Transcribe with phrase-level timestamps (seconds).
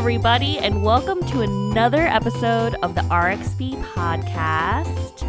[0.00, 5.22] everybody, and welcome to another episode of the RXB podcast.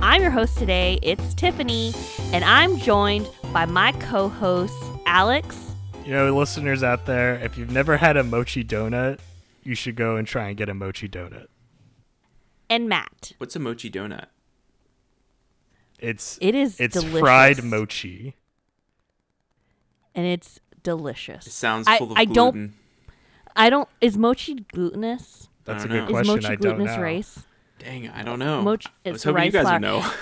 [0.00, 1.00] I'm your host today.
[1.02, 1.92] It's Tiffany,
[2.32, 5.74] and I'm joined by my co host, Alex.
[6.04, 9.18] You know, listeners out there, if you've never had a mochi donut,
[9.64, 11.48] you should go and try and get a mochi donut.
[12.70, 13.32] And Matt.
[13.38, 14.26] What's a mochi donut?
[15.98, 17.18] It's it is it's delicious.
[17.18, 18.36] fried mochi,
[20.14, 21.44] and it's delicious.
[21.48, 22.34] It sounds I, full of I gluten.
[22.60, 22.74] don't.
[23.56, 23.88] I don't.
[24.00, 25.48] Is mochi glutinous?
[25.64, 26.04] That's a good know.
[26.04, 26.34] Is question.
[26.34, 27.02] mochi I don't glutinous know.
[27.02, 27.46] rice?
[27.78, 28.62] Dang, I don't know.
[28.62, 29.74] Mochi- I it's was hoping rice you guys flour.
[29.74, 30.10] would know.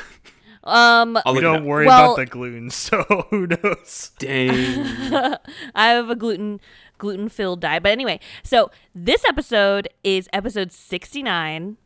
[0.62, 4.12] Um, I'll We don't worry Well- about the gluten, so who knows?
[4.18, 4.50] Dang.
[5.74, 6.60] I have a gluten
[6.98, 7.82] gluten filled diet.
[7.82, 11.78] But anyway, so this episode is episode sixty nine,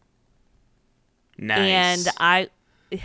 [1.39, 1.59] nice.
[2.07, 2.49] and I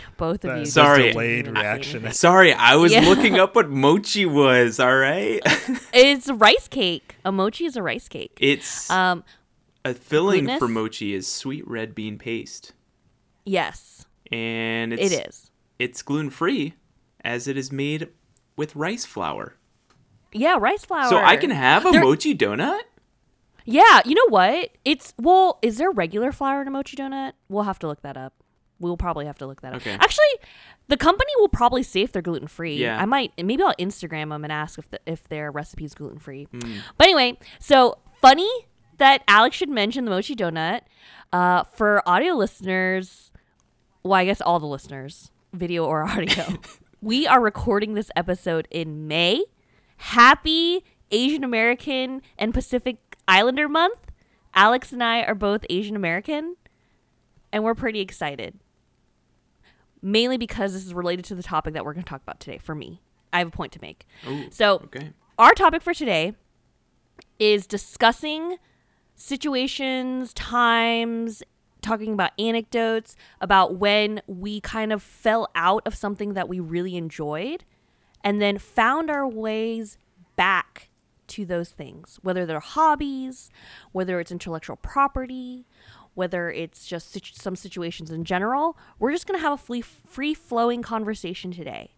[0.16, 0.64] both of you.
[0.66, 1.12] Sorry.
[1.12, 2.12] delayed I- reaction.
[2.12, 3.00] Sorry, I was Yeah.
[3.00, 4.78] looking up what mochi was.
[4.80, 5.40] All right.
[5.92, 7.16] It's a rice cake.
[7.24, 8.36] A mochi is a rice cake.
[8.40, 9.24] it's Um,
[9.84, 12.72] a filling for mochi is sweet red bean paste,
[13.44, 15.50] yes, and it's it is.
[15.78, 16.74] it's gluten free,
[17.24, 18.08] as it is made
[18.56, 19.56] with rice flour.
[20.32, 21.08] Yeah, rice flour.
[21.08, 22.82] So I can have a There- mochi donut.
[23.66, 24.70] Yeah, you know what?
[24.84, 27.32] It's well, is there regular flour in a mochi donut?
[27.48, 28.32] We'll have to look that up.
[28.80, 29.82] We'll probably have to look that up.
[29.82, 29.92] Okay.
[29.92, 30.24] Actually,
[30.88, 32.76] the company will probably say if they're gluten free.
[32.76, 33.00] Yeah.
[33.00, 36.48] I might maybe I'll Instagram them and ask if the, if their recipe's gluten free.
[36.52, 36.80] Mm.
[36.96, 38.50] But anyway, so funny
[38.98, 40.80] that Alex should mention the mochi donut.
[41.32, 43.30] Uh, for audio listeners,
[44.02, 46.44] well, I guess all the listeners, video or audio,
[47.02, 49.44] we are recording this episode in May.
[49.96, 53.98] Happy Asian American and Pacific Islander month.
[54.54, 56.56] Alex and I are both Asian American,
[57.52, 58.58] and we're pretty excited.
[60.02, 62.58] Mainly because this is related to the topic that we're going to talk about today
[62.58, 63.00] for me.
[63.32, 64.06] I have a point to make.
[64.26, 65.12] Ooh, So, okay.
[65.38, 66.34] our topic for today
[67.38, 68.56] is discussing
[69.14, 71.42] situations, times,
[71.82, 76.96] talking about anecdotes about when we kind of fell out of something that we really
[76.96, 77.64] enjoyed
[78.22, 79.96] and then found our ways
[80.36, 80.88] back
[81.28, 83.50] to those things, whether they're hobbies,
[83.92, 85.64] whether it's intellectual property,
[86.14, 88.76] whether it's just situ- some situations in general.
[88.98, 91.94] We're just going to have a free flowing conversation today.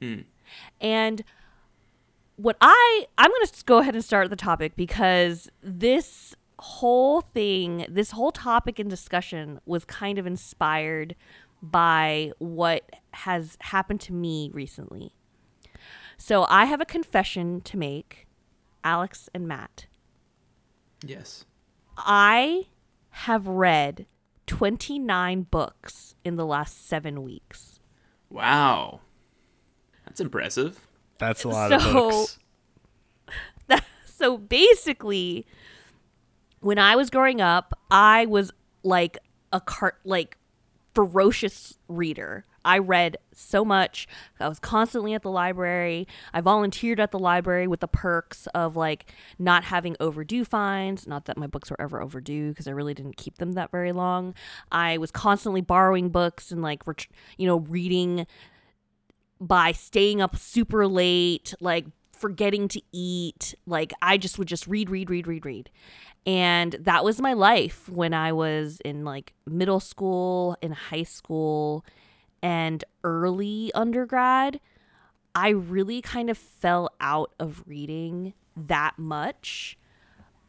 [0.00, 0.20] Hmm.
[0.80, 1.24] And
[2.36, 7.86] what I I'm going to go ahead and start the topic because this whole thing,
[7.88, 11.14] this whole topic and discussion was kind of inspired
[11.60, 15.14] by what has happened to me recently.
[16.16, 18.26] So I have a confession to make,
[18.84, 19.86] Alex and Matt.
[21.04, 21.44] Yes.
[21.96, 22.66] I
[23.12, 24.06] have read
[24.46, 27.78] 29 books in the last 7 weeks.
[28.30, 29.00] Wow.
[30.04, 30.80] That's impressive.
[31.18, 32.38] That's a lot of So- books.
[34.06, 35.44] so basically
[36.60, 38.52] when i was growing up i was
[38.84, 39.18] like
[39.52, 40.36] a cart like
[40.94, 44.06] ferocious reader i read so much
[44.40, 48.76] i was constantly at the library i volunteered at the library with the perks of
[48.76, 52.94] like not having overdue fines not that my books were ever overdue because i really
[52.94, 54.34] didn't keep them that very long
[54.70, 57.06] i was constantly borrowing books and like ret-
[57.36, 58.26] you know reading
[59.42, 63.54] by staying up super late, like forgetting to eat.
[63.66, 65.70] Like I just would just read, read, read, read, read.
[66.24, 71.84] And that was my life when I was in like middle school, in high school,
[72.42, 74.60] and early undergrad.
[75.34, 79.78] I really kind of fell out of reading that much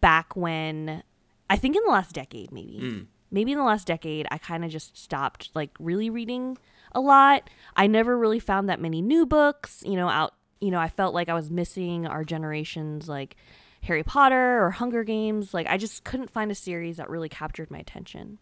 [0.02, 1.04] back when
[1.50, 2.80] I think in the last decade, maybe.
[2.80, 3.00] Hmm.
[3.32, 6.58] Maybe in the last decade, I kind of just stopped like really reading
[6.92, 7.50] a lot.
[7.76, 11.14] I never really found that many new books, you know, out, you know, I felt
[11.14, 13.36] like I was missing our generation's like
[13.84, 15.54] Harry Potter or Hunger Games.
[15.54, 18.40] Like I just couldn't find a series that really captured my attention.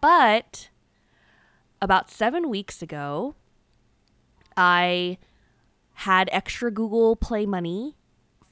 [0.00, 0.70] But
[1.80, 3.34] about 7 weeks ago,
[4.56, 5.18] I
[5.94, 7.96] had extra Google Play money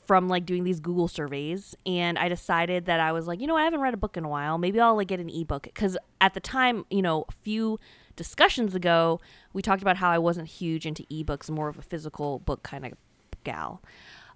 [0.06, 3.56] from like doing these Google surveys and I decided that I was like, you know,
[3.56, 4.56] I haven't read a book in a while.
[4.56, 7.80] Maybe I'll like get an ebook cuz at the time, you know, a few
[8.14, 9.20] discussions ago,
[9.52, 12.86] we talked about how I wasn't huge into ebooks, more of a physical book kind
[12.86, 12.92] of
[13.42, 13.82] gal.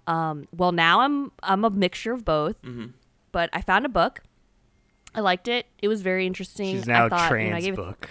[0.07, 2.57] Um, well, now I'm I'm a mixture of both.
[3.31, 4.19] But I found a book.
[5.15, 5.67] I liked it.
[5.81, 6.75] It was very interesting.
[6.75, 8.09] She's now I thought, trans you know, I gave it- book.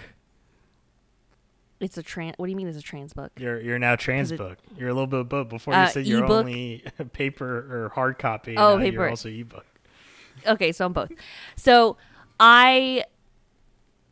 [1.81, 2.35] It's a trans.
[2.37, 2.67] What do you mean?
[2.67, 3.31] It's a trans book?
[3.37, 4.57] You're you're now trans it- book.
[4.77, 5.49] You're a little bit of both.
[5.49, 6.45] Before Uh, you said you're ebook.
[6.45, 6.83] only
[7.13, 8.55] paper or hard copy.
[8.57, 8.93] Oh, paper.
[8.93, 9.65] You're also ebook.
[10.47, 11.11] Okay, so I'm both.
[11.55, 11.97] So
[12.39, 13.03] I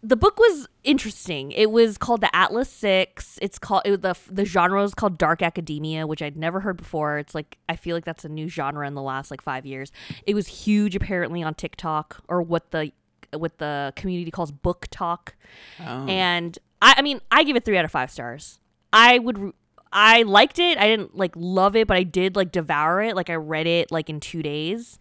[0.01, 1.51] the book was interesting.
[1.51, 3.37] It was called the Atlas Six.
[3.41, 7.17] It's called it, the the genre is called dark academia, which I'd never heard before.
[7.17, 9.91] It's like I feel like that's a new genre in the last like five years.
[10.25, 12.91] It was huge apparently on TikTok or what the
[13.33, 15.29] what the community calls BookTok.
[15.81, 16.05] Oh.
[16.07, 18.59] And I, I mean, I give it three out of five stars.
[18.91, 19.53] I would.
[19.91, 20.77] I liked it.
[20.77, 23.15] I didn't like love it, but I did like devour it.
[23.15, 24.99] Like I read it like in two days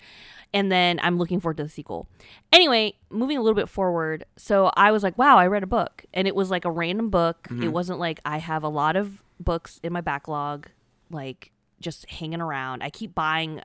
[0.53, 2.09] and then I'm looking forward to the sequel.
[2.53, 6.05] Anyway, moving a little bit forward, so I was like, wow, I read a book,
[6.15, 7.49] and it was like a random book.
[7.51, 7.71] It mm-hmm.
[7.71, 10.69] wasn't like I have a lot of books in my backlog,
[11.11, 12.83] like just hanging around.
[12.83, 13.63] I keep buying.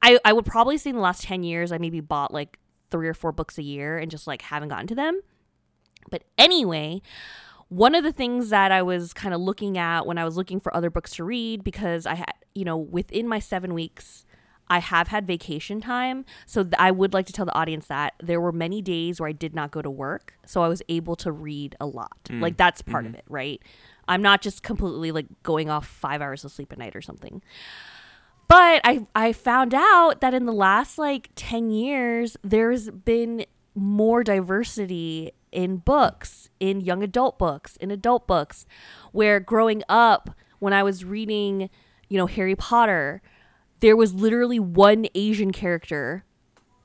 [0.00, 2.58] I I would probably say in the last ten years, I maybe bought like
[2.90, 5.20] three or four books a year, and just like haven't gotten to them.
[6.10, 7.02] But anyway,
[7.68, 10.60] one of the things that I was kind of looking at when I was looking
[10.60, 14.24] for other books to read, because I had, you know, within my seven weeks,
[14.68, 16.24] I have had vacation time.
[16.46, 19.28] So th- I would like to tell the audience that there were many days where
[19.28, 20.34] I did not go to work.
[20.46, 22.24] So I was able to read a lot.
[22.24, 23.18] Mm, like that's part of mm-hmm.
[23.18, 23.62] it, right?
[24.08, 27.42] I'm not just completely like going off five hours of sleep a night or something.
[28.48, 34.22] But I I found out that in the last like 10 years there's been more
[34.22, 38.66] diversity in books, in young adult books, in adult books
[39.12, 41.70] where growing up when I was reading,
[42.08, 43.22] you know, Harry Potter,
[43.80, 46.24] there was literally one Asian character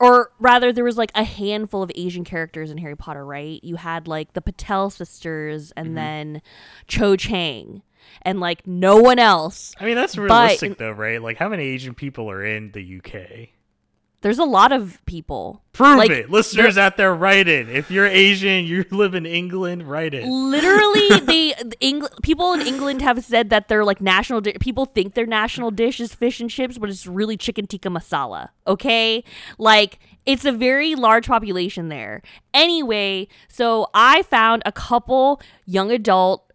[0.00, 3.74] or rather there was like a handful of asian characters in harry potter right you
[3.74, 5.94] had like the patil sisters and mm-hmm.
[5.96, 6.42] then
[6.86, 7.82] cho chang
[8.22, 11.22] and like no one else I mean, that's But realistic in- though, right?
[11.22, 13.48] Like, how many Asian people are in the UK?
[14.20, 17.14] There's a lot of people Prove Like, it, listeners out there.
[17.14, 17.68] Write it.
[17.68, 19.84] If you're Asian, you live in England.
[19.88, 20.26] Write it.
[20.26, 25.14] literally they Engl- people in england have said that their like national di- people think
[25.14, 29.22] their national dish is fish and chips but it's really chicken tikka masala okay
[29.58, 32.20] like it's a very large population there
[32.52, 36.47] anyway so i found a couple young adult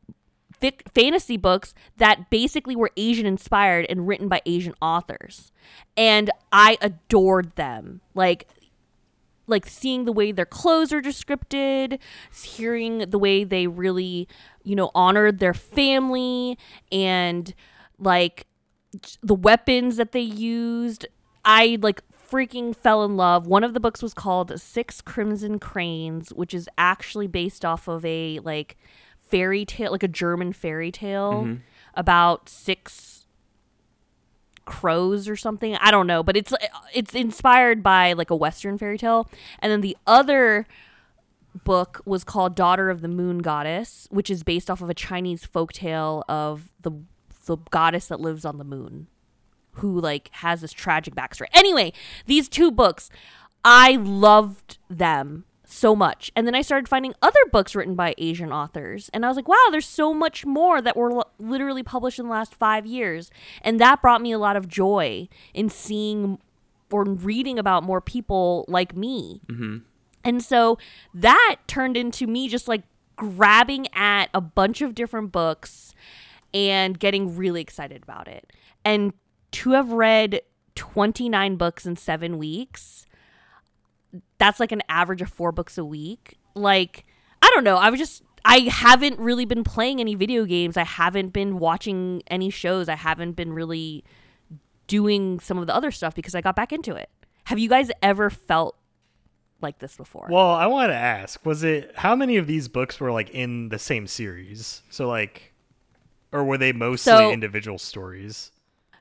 [0.63, 5.51] fic- fantasy books that basically were asian inspired and written by asian authors
[5.97, 8.47] and i adored them like
[9.47, 11.99] like seeing the way their clothes are descripted,
[12.43, 14.27] hearing the way they really,
[14.63, 16.57] you know, honored their family
[16.91, 17.53] and
[17.99, 18.47] like
[19.21, 21.05] the weapons that they used.
[21.43, 22.01] I like
[22.31, 23.45] freaking fell in love.
[23.45, 28.05] One of the books was called Six Crimson Cranes, which is actually based off of
[28.05, 28.77] a like
[29.33, 31.55] fairy tale, like a German fairy tale mm-hmm.
[31.95, 33.25] about six
[34.65, 35.75] crows or something.
[35.77, 36.53] I don't know, but it's
[36.93, 39.27] it's inspired by like a western fairy tale.
[39.57, 40.67] And then the other
[41.63, 45.47] book was called Daughter of the Moon Goddess, which is based off of a Chinese
[45.47, 46.91] folktale of the
[47.45, 49.07] the goddess that lives on the moon
[49.77, 51.47] who like has this tragic backstory.
[51.53, 51.91] Anyway,
[52.27, 53.09] these two books,
[53.65, 56.31] I loved them so much.
[56.35, 59.09] And then I started finding other books written by Asian authors.
[59.13, 62.25] And I was like, wow, there's so much more that were l- literally published in
[62.25, 63.31] the last five years.
[63.61, 66.39] And that brought me a lot of joy in seeing
[66.91, 69.41] or reading about more people like me.
[69.47, 69.77] Mm-hmm.
[70.23, 70.77] And so
[71.13, 72.83] that turned into me just like
[73.15, 75.93] grabbing at a bunch of different books
[76.53, 78.53] and getting really excited about it.
[78.85, 79.13] And
[79.51, 80.41] to have read
[80.75, 83.05] 29 books in seven weeks,
[84.43, 86.37] that's like an average of four books a week.
[86.53, 87.05] Like,
[87.41, 87.77] I don't know.
[87.77, 90.75] I was just, I haven't really been playing any video games.
[90.75, 92.89] I haven't been watching any shows.
[92.89, 94.03] I haven't been really
[94.87, 97.09] doing some of the other stuff because I got back into it.
[97.45, 98.75] Have you guys ever felt
[99.61, 100.27] like this before?
[100.29, 103.69] Well, I want to ask: Was it how many of these books were like in
[103.69, 104.81] the same series?
[104.89, 105.53] So like,
[106.33, 108.51] or were they mostly So- individual stories?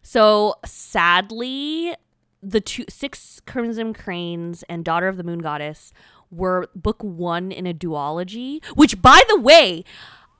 [0.02, 1.94] So sadly,
[2.42, 5.92] the two six Crimson Cranes and Daughter of the Moon Goddess
[6.30, 8.64] were book one in a duology.
[8.74, 9.84] Which, by the way,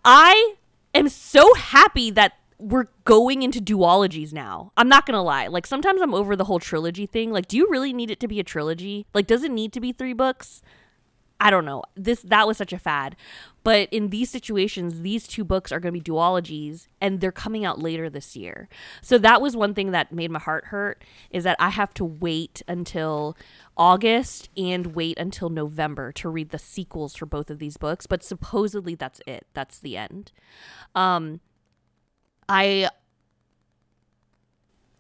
[0.05, 0.55] I
[0.95, 4.73] am so happy that we're going into duologies now.
[4.77, 5.49] I'm not gonna lie.
[5.49, 7.33] Like sometimes I'm over the whole trilogy thing.
[7.33, 9.07] Like, do you really need it to be a trilogy?
[9.13, 10.63] Like, does it need to be three books?
[11.43, 11.83] I don't know.
[11.97, 13.17] This that was such a fad.
[13.65, 17.65] But in these situations, these two books are going to be duologies and they're coming
[17.65, 18.69] out later this year.
[19.03, 22.05] So that was one thing that made my heart hurt is that I have to
[22.05, 23.37] wait until
[23.77, 28.23] August and wait until November to read the sequels for both of these books, but
[28.23, 29.45] supposedly that's it.
[29.53, 30.31] That's the end.
[30.95, 31.41] Um
[32.49, 32.89] I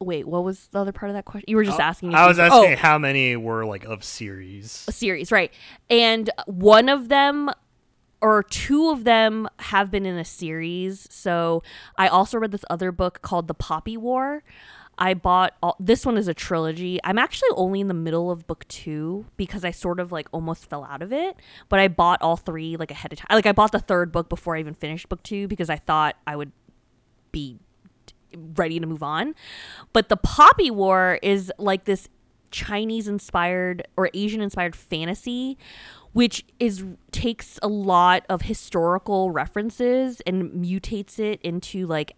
[0.03, 1.45] Wait, what was the other part of that question?
[1.49, 2.15] You were just uh, asking me.
[2.15, 4.85] I was these- asking oh how many were like of series.
[4.89, 5.53] a series, right?
[5.91, 7.51] And one of them
[8.21, 11.09] or two of them have been in a series.
[11.11, 11.63] So
[11.99, 14.45] I also read this other book called The Poppy War.
[14.99, 17.01] I bought all, this one is a trilogy.
[17.03, 20.69] I'm actually only in the middle of book two because I sort of like almost
[20.69, 21.35] fell out of it.
[21.69, 23.29] But I bought all three like ahead of time.
[23.31, 26.17] Like I bought the third book before I even finished book two because I thought
[26.27, 26.53] I would
[27.33, 27.59] be
[28.57, 29.35] ready to move on.
[29.93, 32.09] But the Poppy War is like this
[32.51, 35.57] Chinese inspired or Asian inspired fantasy
[36.13, 42.17] which is takes a lot of historical references and mutates it into like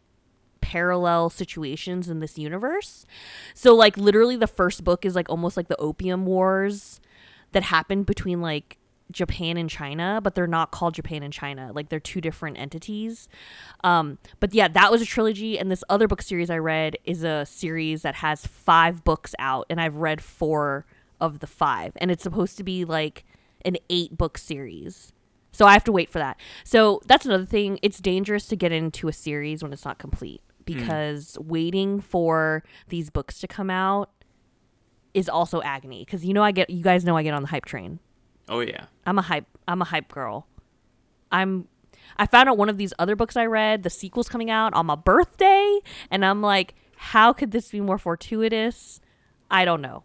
[0.60, 3.06] parallel situations in this universe.
[3.54, 7.00] So like literally the first book is like almost like the opium wars
[7.52, 8.78] that happened between like
[9.10, 11.70] Japan and China, but they're not called Japan and China.
[11.72, 13.28] Like they're two different entities.
[13.82, 17.24] Um, but yeah, that was a trilogy, and this other book series I read is
[17.24, 20.86] a series that has five books out, and I've read four
[21.20, 23.24] of the five, and it's supposed to be like
[23.64, 25.12] an eight book series.
[25.52, 26.38] So I have to wait for that.
[26.64, 27.78] So that's another thing.
[27.80, 31.46] It's dangerous to get into a series when it's not complete because mm.
[31.46, 34.10] waiting for these books to come out
[35.12, 37.48] is also agony because you know I get you guys know I get on the
[37.48, 38.00] hype train.
[38.48, 38.86] Oh yeah.
[39.06, 40.46] I'm a hype I'm a hype girl.
[41.32, 41.68] I'm
[42.16, 44.86] I found out one of these other books I read, the sequel's coming out on
[44.86, 49.00] my birthday, and I'm like, how could this be more fortuitous?
[49.50, 50.04] I don't know.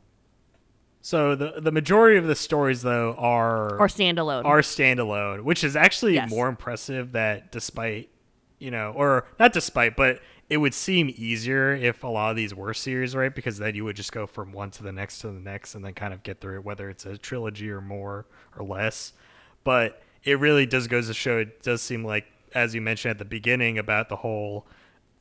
[1.02, 4.46] So the the majority of the stories though are or standalone.
[4.46, 6.30] Are standalone, which is actually yes.
[6.30, 8.10] more impressive that despite
[8.60, 12.56] you know, or not despite, but it would seem easier if a lot of these
[12.56, 13.34] were series, right?
[13.34, 15.86] Because then you would just go from one to the next to the next and
[15.86, 18.26] then kind of get through it, whether it's a trilogy or more
[18.58, 19.14] or less.
[19.64, 22.26] But it really does goes to show it does seem like,
[22.56, 24.66] as you mentioned at the beginning about the whole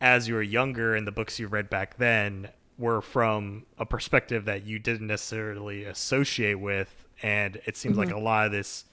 [0.00, 4.44] as you were younger and the books you read back then were from a perspective
[4.46, 7.04] that you didn't necessarily associate with.
[7.22, 8.10] And it seems mm-hmm.
[8.10, 8.84] like a lot of this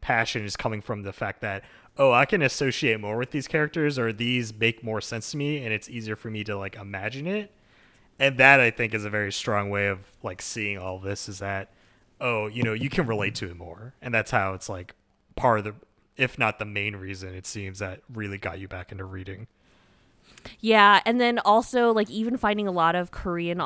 [0.00, 1.64] passion is coming from the fact that
[1.96, 5.64] oh, I can associate more with these characters or these make more sense to me
[5.64, 7.52] and it's easier for me to like imagine it.
[8.18, 11.38] And that I think is a very strong way of like seeing all this is
[11.40, 11.70] that
[12.20, 13.94] oh, you know, you can relate to it more.
[14.00, 14.94] And that's how it's like
[15.36, 15.74] part of the
[16.16, 19.46] if not the main reason it seems that really got you back into reading.
[20.60, 23.62] Yeah, and then also like even finding a lot of Korean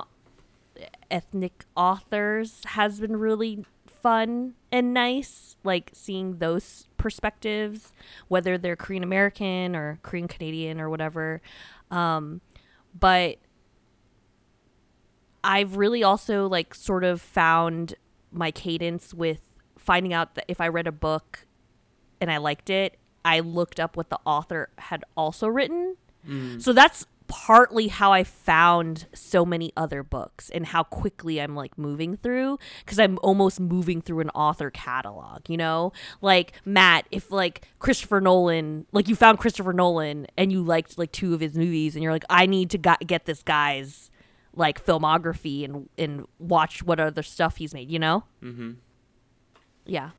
[1.10, 7.92] ethnic authors has been really fun and nice like seeing those perspectives
[8.28, 11.40] whether they're korean american or korean canadian or whatever
[11.90, 12.40] um,
[12.98, 13.36] but
[15.42, 17.94] i've really also like sort of found
[18.30, 19.40] my cadence with
[19.78, 21.46] finding out that if i read a book
[22.20, 25.96] and i liked it i looked up what the author had also written
[26.28, 26.60] mm.
[26.60, 31.76] so that's partly how I found so many other books and how quickly I'm like
[31.78, 35.92] moving through because I'm almost moving through an author catalog, you know?
[36.20, 41.12] Like Matt, if like Christopher Nolan, like you found Christopher Nolan and you liked like
[41.12, 44.10] two of his movies and you're like I need to got- get this guy's
[44.54, 48.24] like filmography and and watch what other stuff he's made, you know?
[48.42, 48.72] Mm-hmm.
[49.86, 50.10] Yeah.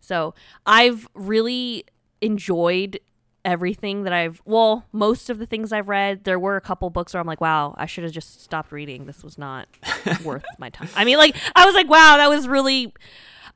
[0.00, 0.34] So,
[0.66, 1.84] I've really
[2.20, 3.00] enjoyed
[3.46, 7.14] everything that I've well, most of the things I've read, there were a couple books
[7.14, 9.06] where I'm like, wow, I should have just stopped reading.
[9.06, 9.68] This was not
[10.24, 10.90] worth my time.
[10.96, 12.92] I mean, like I was like, wow, that was really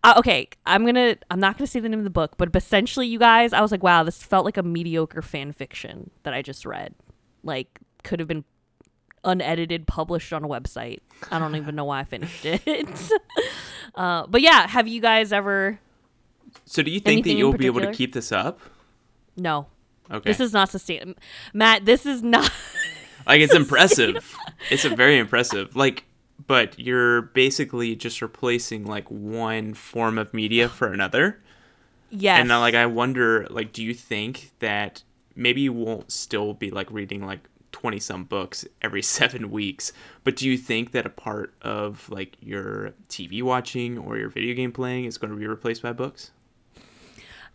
[0.03, 0.49] uh, okay.
[0.65, 3.53] I'm gonna I'm not gonna say the name of the book, but essentially, you guys,
[3.53, 6.95] I was like, wow, this felt like a mediocre fan fiction that I just read.
[7.43, 8.45] Like could have been
[9.25, 11.01] unedited, published on a website.
[11.31, 12.63] I don't even know why I finished it.
[13.95, 15.81] uh, but yeah, have you guys ever?
[16.65, 18.61] So do you think that you'll be able to keep this up?
[19.37, 19.67] No.
[20.11, 20.31] Okay.
[20.31, 21.15] This is not sustainable.
[21.53, 22.51] Matt, this is not.
[23.27, 24.37] like, it's impressive.
[24.71, 25.77] It's a very impressive.
[25.77, 26.05] Like,
[26.47, 31.41] but you're basically just replacing like one form of media for another.
[32.11, 32.41] Yes.
[32.41, 35.03] And now, like, I wonder, like, do you think that
[35.37, 39.93] maybe you won't still be like reading like 20 some books every seven weeks,
[40.25, 44.55] but do you think that a part of like your TV watching or your video
[44.55, 46.31] game playing is going to be replaced by books?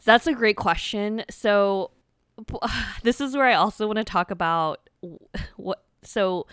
[0.04, 1.24] That's a great question.
[1.30, 1.92] So
[3.04, 4.90] this is where I also want to talk about
[5.56, 6.48] what so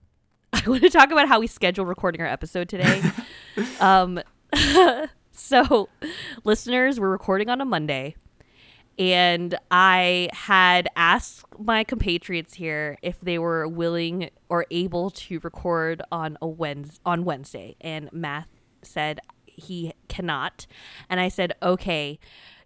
[0.52, 3.02] I want to talk about how we schedule recording our episode today.
[3.80, 4.20] um
[5.32, 5.88] so
[6.44, 8.16] listeners, we're recording on a Monday
[8.98, 16.02] and I had asked my compatriots here if they were willing or able to record
[16.10, 18.48] on a Wednesday, on Wednesday and Matt
[18.82, 20.66] said he cannot
[21.08, 22.18] and I said okay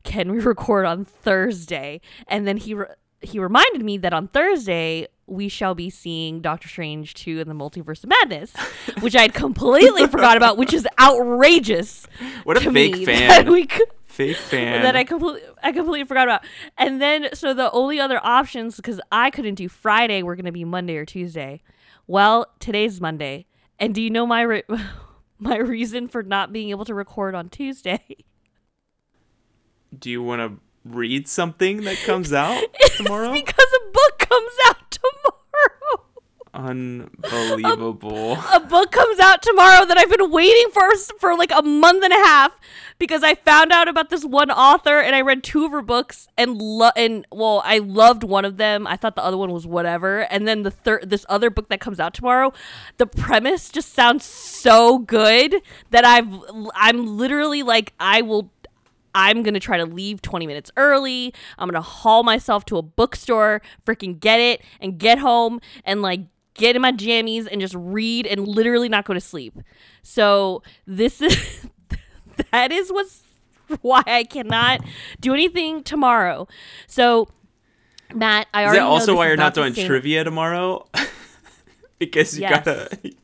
[0.05, 2.01] can we record on Thursday?
[2.29, 2.87] And then he re-
[3.21, 7.55] he reminded me that on Thursday we shall be seeing Doctor Strange 2 in the
[7.55, 8.53] Multiverse of Madness,
[9.01, 12.07] which I had completely forgot about, which is outrageous.
[12.45, 13.51] What a fake fan.
[13.51, 14.83] We could, fake fan.
[14.83, 16.45] That I completely I completely forgot about.
[16.77, 20.53] And then so the only other options cuz I couldn't do Friday, we're going to
[20.53, 21.63] be Monday or Tuesday
[22.07, 23.47] Well, today's Monday,
[23.79, 24.65] and do you know my re-
[25.39, 28.01] my reason for not being able to record on Tuesday?
[29.97, 32.63] Do you want to read something that comes out
[32.97, 33.33] tomorrow?
[33.33, 36.05] because a book comes out tomorrow.
[36.55, 38.35] Unbelievable.
[38.35, 40.83] A, a, book comes out tomorrow that I've been waiting for
[41.19, 42.53] for like a month and a half
[42.99, 46.29] because I found out about this one author and I read two of her books
[46.37, 48.87] and lo- and well, I loved one of them.
[48.87, 50.21] I thought the other one was whatever.
[50.31, 52.53] And then the third this other book that comes out tomorrow,
[52.99, 55.57] the premise just sounds so good
[55.89, 56.29] that I've
[56.75, 58.51] I'm literally like I will
[59.15, 61.35] I'm going to try to leave 20 minutes early.
[61.59, 66.03] I'm going to haul myself to a bookstore, freaking get it, and get home and
[66.03, 66.21] like
[66.55, 69.59] get in my jammies and just read and literally not go to sleep.
[70.03, 71.67] So this is
[72.53, 73.23] that is what's
[73.81, 74.81] why I cannot
[75.21, 76.49] do anything tomorrow.
[76.87, 77.29] So
[78.15, 80.87] Matt, I already that also why you're not doing trivia tomorrow?
[81.99, 82.65] because you yes.
[82.65, 83.15] gotta.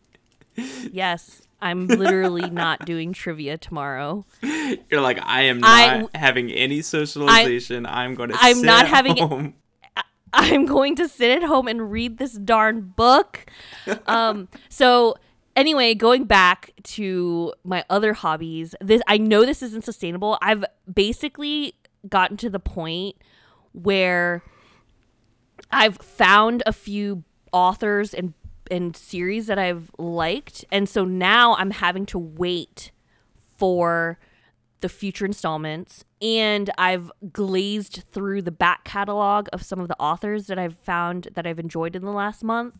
[0.92, 4.24] yes, I'm literally not doing trivia tomorrow.
[4.42, 5.70] You're like, I am not
[6.14, 7.84] I, having any socialization.
[7.84, 8.36] I, am going to.
[8.38, 9.16] I'm not having.
[9.16, 9.54] Home.
[10.32, 13.46] I'm going to sit at home and read this darn book.
[14.06, 15.16] um, so
[15.56, 20.38] anyway, going back to my other hobbies, this I know this isn't sustainable.
[20.40, 21.74] I've basically
[22.08, 23.16] gotten to the point
[23.72, 24.42] where
[25.70, 28.34] I've found a few authors and
[28.70, 32.92] and series that I've liked, and so now I'm having to wait
[33.56, 34.18] for
[34.80, 36.04] the future installments.
[36.22, 41.28] And I've glazed through the back catalog of some of the authors that I've found
[41.34, 42.74] that I've enjoyed in the last month.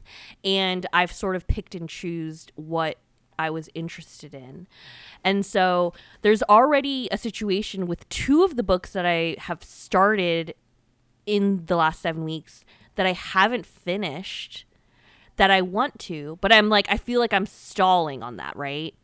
[0.44, 2.98] And I've sort of picked and choosed what
[3.36, 4.68] I was interested in.
[5.24, 5.92] And so
[6.22, 10.54] there's already a situation with two of the books that I have started
[11.26, 12.64] in the last 7 weeks
[12.94, 14.64] that I haven't finished
[15.38, 18.94] that I want to, but I'm like I feel like I'm stalling on that, right?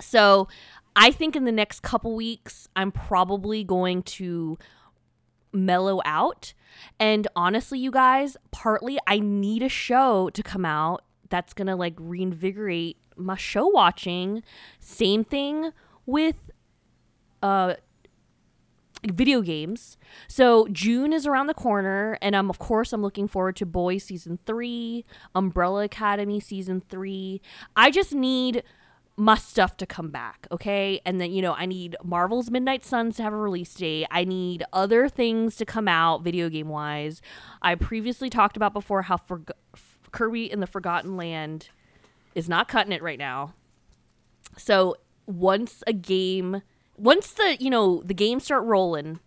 [0.00, 0.48] So
[0.96, 4.58] I think in the next couple weeks, I'm probably going to
[5.52, 6.52] mellow out.
[6.98, 11.76] And honestly, you guys, partly I need a show to come out that's going to
[11.76, 14.42] like reinvigorate my show watching.
[14.80, 15.70] Same thing
[16.06, 16.36] with
[17.42, 17.74] uh
[19.12, 19.96] video games.
[20.28, 24.04] So June is around the corner and I'm of course I'm looking forward to Boys
[24.04, 27.40] season 3, Umbrella Academy season 3.
[27.76, 28.62] I just need
[29.16, 31.00] my stuff to come back, okay?
[31.06, 34.06] And then, you know, I need Marvel's Midnight Suns to have a release date.
[34.10, 37.22] I need other things to come out video game wise.
[37.62, 39.42] I previously talked about before how for-
[40.10, 41.68] Kirby in the Forgotten Land
[42.34, 43.54] is not cutting it right now.
[44.56, 46.62] So, once a game,
[46.96, 49.20] once the, you know, the games start rolling,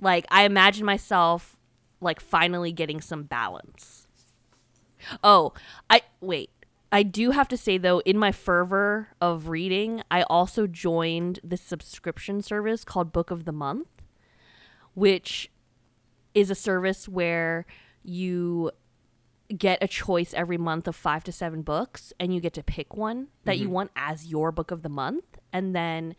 [0.00, 1.56] like I imagine myself
[2.00, 4.08] like finally getting some balance.
[5.22, 5.52] Oh,
[5.88, 6.50] I wait.
[6.92, 11.60] I do have to say though, in my fervor of reading, I also joined this
[11.60, 13.88] subscription service called Book of the Month,
[14.94, 15.50] which
[16.34, 17.66] is a service where
[18.02, 18.70] you
[19.56, 22.96] get a choice every month of five to seven books and you get to pick
[22.96, 23.64] one that mm-hmm.
[23.64, 26.14] you want as your book of the month and then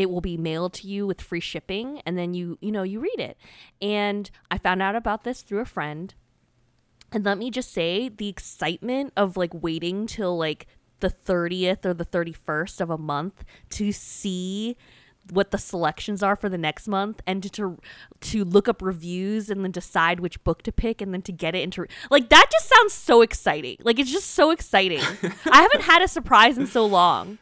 [0.00, 3.00] it will be mailed to you with free shipping and then you you know you
[3.00, 3.36] read it.
[3.80, 6.14] And i found out about this through a friend.
[7.12, 10.66] And let me just say the excitement of like waiting till like
[11.00, 14.76] the 30th or the 31st of a month to see
[15.30, 17.78] what the selections are for the next month and to, to
[18.20, 21.54] to look up reviews and then decide which book to pick and then to get
[21.54, 23.76] it into like that just sounds so exciting.
[23.82, 25.00] Like it's just so exciting.
[25.46, 27.38] I haven't had a surprise in so long.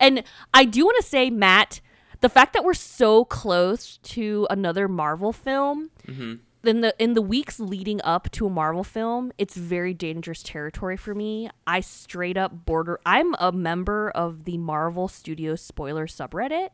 [0.00, 1.80] And i do want to say matt
[2.20, 7.22] the fact that we're so close to another marvel film mm-hmm in the in the
[7.22, 11.48] weeks leading up to a Marvel film, it's very dangerous territory for me.
[11.66, 16.70] I straight up border I'm a member of the Marvel Studios spoiler subreddit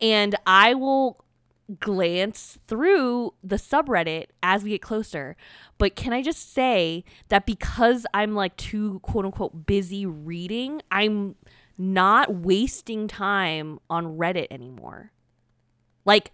[0.00, 1.24] and I will
[1.78, 5.36] glance through the subreddit as we get closer.
[5.78, 11.36] But can I just say that because I'm like too quote unquote busy reading, I'm
[11.82, 15.12] not wasting time on Reddit anymore.
[16.04, 16.30] Like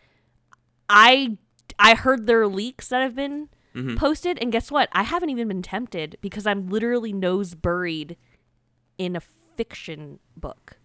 [0.88, 1.38] I
[1.78, 3.96] I heard there are leaks that have been mm-hmm.
[3.96, 4.88] posted, and guess what?
[4.92, 8.16] I haven't even been tempted because I'm literally nose buried
[8.98, 9.22] in a
[9.56, 10.78] fiction book.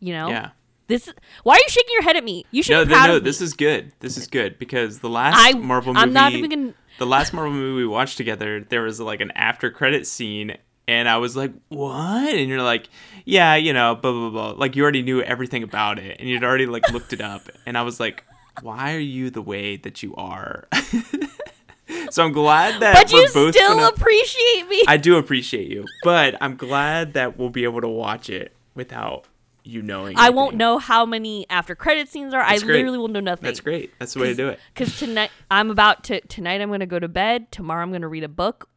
[0.00, 0.28] You know?
[0.28, 0.50] Yeah.
[0.88, 1.08] This.
[1.42, 2.44] Why are you shaking your head at me?
[2.50, 2.72] You should.
[2.72, 3.18] No, be proud no, no.
[3.18, 3.92] This is good.
[4.00, 6.02] This is good because the last I, Marvel movie.
[6.02, 6.74] I'm not even gonna.
[6.98, 10.56] The last Marvel movie we watched together, there was like an after credit scene,
[10.98, 12.88] and I was like, "What?" And you're like,
[13.24, 16.44] "Yeah, you know, blah blah blah." Like you already knew everything about it, and you'd
[16.44, 18.24] already like looked it up, and I was like,
[18.60, 20.68] why are you the way that you are?
[22.10, 24.82] so I'm glad that but we're you both still gonna, appreciate me.
[24.86, 29.26] I do appreciate you, but I'm glad that we'll be able to watch it without
[29.64, 30.16] you knowing.
[30.18, 32.44] I won't know how many after credit scenes are.
[32.44, 32.76] That's I great.
[32.78, 33.44] literally will know nothing.
[33.44, 33.92] That's great.
[33.98, 34.60] That's the way to do it.
[34.74, 37.50] Because tonight I'm about to tonight I'm gonna go to bed.
[37.52, 38.68] Tomorrow I'm gonna read a book.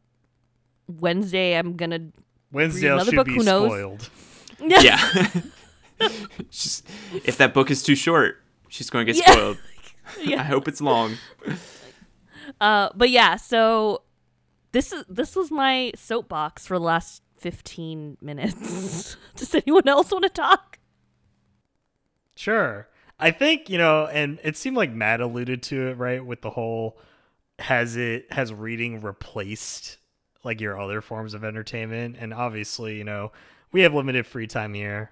[0.88, 2.10] Wednesday I'm gonna
[2.52, 3.66] Wednesday another should book, be who knows?
[3.70, 4.10] spoiled.
[4.60, 4.96] Yeah.
[6.50, 6.82] she's,
[7.24, 9.32] if that book is too short, she's going to get Yeah.
[9.32, 9.58] spoiled.
[10.22, 10.40] Yeah.
[10.40, 11.16] I hope it's long.
[12.60, 14.02] Uh, but yeah, so
[14.70, 19.16] this is this was my soapbox for the last fifteen minutes.
[19.36, 20.78] Does anyone else want to talk?
[22.36, 22.88] Sure.
[23.18, 26.24] I think, you know, and it seemed like Matt alluded to it, right?
[26.24, 26.98] With the whole
[27.58, 29.96] has it has reading replaced
[30.46, 32.16] like your other forms of entertainment?
[32.18, 33.32] And obviously, you know,
[33.72, 35.10] we have limited free time here.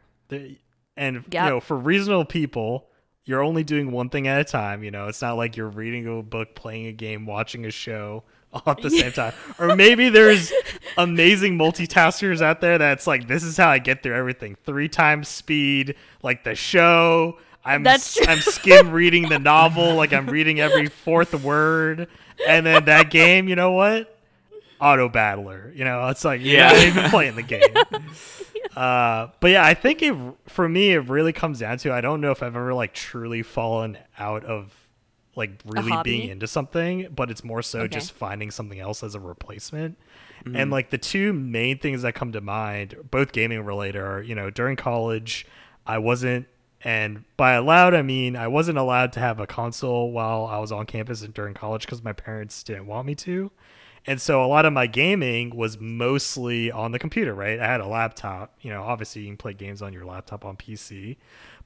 [0.97, 1.45] And Yep.
[1.45, 2.87] you know, for reasonable people,
[3.25, 5.09] you're only doing one thing at a time, you know.
[5.09, 8.81] It's not like you're reading a book, playing a game, watching a show all at
[8.83, 9.33] the same time.
[9.59, 10.53] Or maybe there's
[10.99, 14.57] amazing multitaskers out there that's like this is how I get through everything.
[14.65, 17.39] 3 times speed, like the show.
[17.67, 22.09] I'm That's I'm skim reading the novel like I'm reading every fourth word.
[22.47, 24.14] And then that game, you know what?
[24.85, 25.73] Auto battler.
[25.75, 26.87] You know, it's like you're not Yeah.
[26.87, 27.75] even playing the game.
[28.77, 30.15] Uh, but yeah, I think it
[30.47, 33.43] for me it really comes down to I don't know if I've ever like truly
[33.43, 34.75] fallen out of
[35.37, 37.89] like really being into something, but it's more so Okay.
[37.95, 39.97] just finding something else as a replacement.
[40.55, 44.35] And like the two main things that come to mind, both gaming related, are you
[44.35, 45.47] know during college,
[45.87, 46.47] I wasn't,
[46.83, 50.71] and by allowed I mean I wasn't allowed to have a console while I was
[50.71, 53.51] on campus and during college because my parents didn't want me to.
[54.07, 57.59] And so a lot of my gaming was mostly on the computer, right?
[57.59, 58.55] I had a laptop.
[58.61, 61.17] You know, obviously you can play games on your laptop on PC.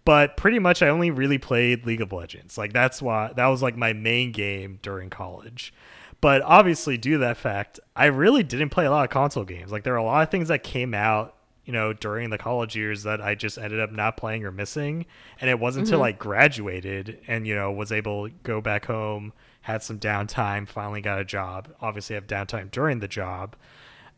[0.05, 2.57] But pretty much I only really played League of Legends.
[2.57, 5.75] Like that's why that was like my main game during college.
[6.21, 9.73] But obviously due to that fact, I really didn't play a lot of console games.
[9.73, 12.77] Like there are a lot of things that came out, you know, during the college
[12.77, 15.07] years that I just ended up not playing or missing.
[15.41, 16.07] And it wasn't until mm-hmm.
[16.07, 21.01] I graduated and, you know, was able to go back home had some downtime, finally
[21.01, 21.69] got a job.
[21.81, 23.57] Obviously, have downtime during the job.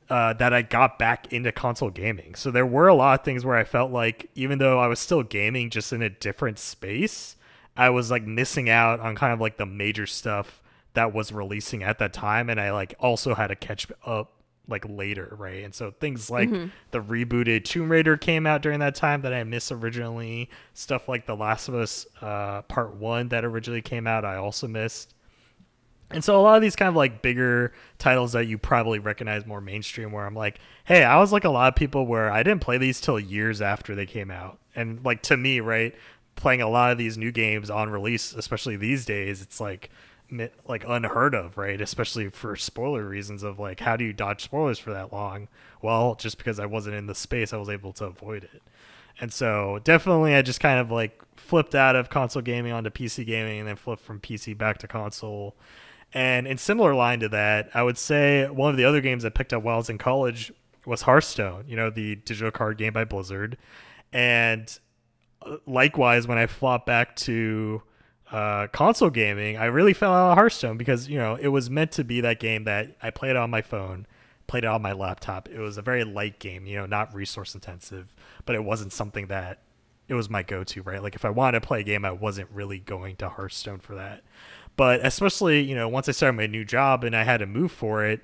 [0.08, 2.34] Uh, that I got back into console gaming.
[2.34, 4.98] So there were a lot of things where I felt like even though I was
[4.98, 7.36] still gaming just in a different space,
[7.76, 10.60] I was like missing out on kind of like the major stuff
[10.94, 14.32] that was releasing at that time and I like also had to catch up
[14.68, 15.64] like later, right?
[15.64, 16.48] And so things like
[16.90, 20.48] the rebooted Tomb Raider came out during that time that I missed originally.
[20.74, 24.68] Stuff like The Last of Us uh, Part 1 that originally came out, I also
[24.68, 25.14] missed.
[26.12, 29.46] And so a lot of these kind of like bigger titles that you probably recognize
[29.46, 32.42] more mainstream where I'm like, hey, I was like a lot of people where I
[32.42, 34.58] didn't play these till years after they came out.
[34.74, 35.94] And like to me, right,
[36.34, 39.90] playing a lot of these new games on release, especially these days, it's like
[40.66, 41.80] like unheard of, right?
[41.80, 45.48] Especially for spoiler reasons of like how do you dodge spoilers for that long?
[45.82, 48.62] Well, just because I wasn't in the space, I was able to avoid it.
[49.20, 53.26] And so definitely I just kind of like flipped out of console gaming onto PC
[53.26, 55.56] gaming and then flipped from PC back to console.
[56.12, 59.28] And in similar line to that, I would say one of the other games I
[59.28, 60.52] picked up while I was in college
[60.86, 63.56] was Hearthstone, you know, the digital card game by Blizzard.
[64.12, 64.76] And
[65.42, 67.82] uh, likewise, when I flopped back to
[68.32, 71.92] uh, console gaming, I really fell out of Hearthstone because, you know, it was meant
[71.92, 74.06] to be that game that I played on my phone,
[74.46, 75.48] played it on my laptop.
[75.48, 79.26] It was a very light game, you know, not resource intensive, but it wasn't something
[79.28, 79.60] that
[80.08, 81.00] it was my go-to, right?
[81.00, 83.94] Like if I wanted to play a game, I wasn't really going to Hearthstone for
[83.94, 84.24] that.
[84.80, 87.70] But especially, you know, once I started my new job and I had to move
[87.70, 88.22] for it,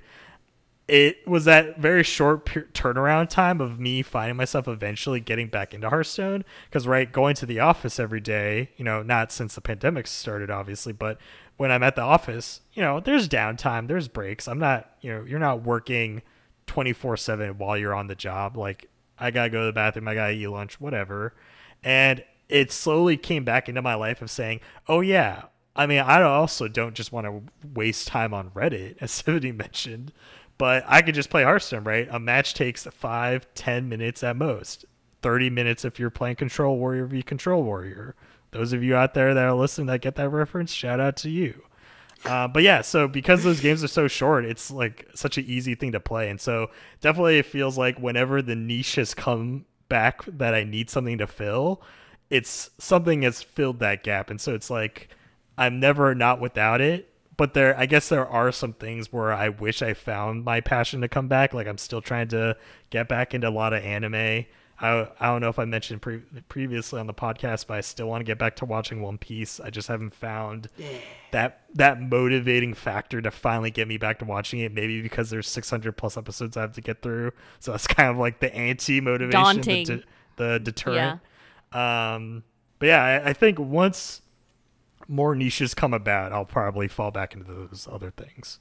[0.87, 5.87] it was that very short turnaround time of me finding myself eventually getting back into
[5.87, 6.43] Hearthstone.
[6.67, 10.49] Because, right, going to the office every day, you know, not since the pandemic started,
[10.49, 11.19] obviously, but
[11.57, 14.47] when I'm at the office, you know, there's downtime, there's breaks.
[14.47, 16.23] I'm not, you know, you're not working
[16.65, 18.57] 24 7 while you're on the job.
[18.57, 18.89] Like,
[19.19, 21.35] I gotta go to the bathroom, I gotta eat lunch, whatever.
[21.83, 25.43] And it slowly came back into my life of saying, oh, yeah,
[25.77, 30.11] I mean, I also don't just want to waste time on Reddit, as somebody mentioned,
[30.57, 32.07] but I could just play Hearthstone, right?
[32.09, 34.85] A match takes five, ten minutes at most,
[35.21, 38.15] thirty minutes if you're playing Control Warrior v Control Warrior.
[38.51, 41.29] Those of you out there that are listening that get that reference, shout out to
[41.29, 41.63] you.
[42.25, 45.75] Uh, but yeah, so because those games are so short, it's like such an easy
[45.75, 50.25] thing to play, and so definitely it feels like whenever the niche has come back
[50.25, 51.81] that I need something to fill,
[52.29, 55.09] it's something has filled that gap, and so it's like
[55.57, 57.09] I'm never not without it.
[57.35, 61.01] But there, I guess there are some things where I wish I found my passion
[61.01, 61.53] to come back.
[61.53, 62.57] Like I'm still trying to
[62.89, 64.45] get back into a lot of anime.
[64.79, 68.07] I I don't know if I mentioned pre- previously on the podcast, but I still
[68.07, 69.59] want to get back to watching One Piece.
[69.59, 70.69] I just haven't found
[71.31, 74.71] that that motivating factor to finally get me back to watching it.
[74.73, 78.17] Maybe because there's 600 plus episodes I have to get through, so that's kind of
[78.17, 79.33] like the anti motivation,
[79.87, 80.03] the, de-
[80.37, 81.21] the deterrent.
[81.71, 82.43] Um,
[82.79, 84.21] but yeah, I, I think once
[85.07, 88.59] more niches come about, I'll probably fall back into those other things.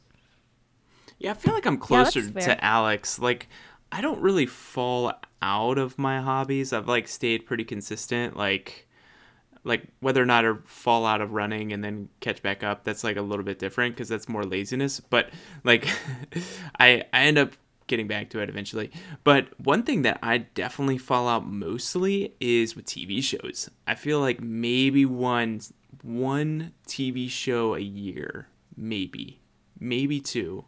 [1.19, 2.57] Yeah, I feel like I'm closer that's fair.
[2.57, 3.19] to Alex.
[3.19, 3.49] Like,
[3.91, 6.73] I don't really fall out of my hobbies.
[6.73, 8.37] I've like stayed pretty consistent.
[8.37, 8.87] Like,
[9.65, 13.03] like whether or not I fall out of running and then catch back up, that's
[13.03, 15.01] like a little bit different because that's more laziness.
[15.01, 15.31] But
[15.65, 15.89] like,
[16.79, 17.53] I I end up
[17.87, 18.91] getting back to it eventually.
[19.25, 23.71] But one thing that I definitely fall out mostly is with TV shows.
[23.87, 25.61] I feel like maybe one
[26.07, 29.40] one TV show a year, maybe,
[29.79, 30.64] maybe two